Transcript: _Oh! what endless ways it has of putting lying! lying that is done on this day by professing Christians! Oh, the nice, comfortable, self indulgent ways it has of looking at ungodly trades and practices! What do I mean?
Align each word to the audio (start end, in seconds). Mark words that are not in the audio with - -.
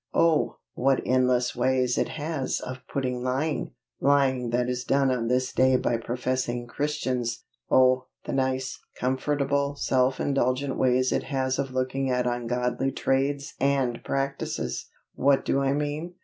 _Oh! 0.19 0.57
what 0.73 0.99
endless 1.05 1.55
ways 1.55 1.95
it 1.95 2.09
has 2.09 2.59
of 2.59 2.79
putting 2.91 3.21
lying! 3.21 3.75
lying 3.99 4.49
that 4.49 4.67
is 4.67 4.83
done 4.83 5.11
on 5.11 5.27
this 5.27 5.53
day 5.53 5.75
by 5.75 5.97
professing 5.97 6.65
Christians! 6.65 7.43
Oh, 7.69 8.07
the 8.25 8.33
nice, 8.33 8.79
comfortable, 8.95 9.75
self 9.75 10.19
indulgent 10.19 10.75
ways 10.75 11.11
it 11.11 11.25
has 11.25 11.59
of 11.59 11.69
looking 11.75 12.09
at 12.09 12.25
ungodly 12.25 12.91
trades 12.91 13.53
and 13.59 14.03
practices! 14.03 14.89
What 15.13 15.45
do 15.45 15.61
I 15.61 15.71
mean? 15.73 16.15